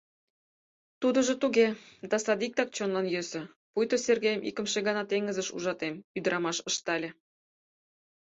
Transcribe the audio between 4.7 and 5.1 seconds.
гана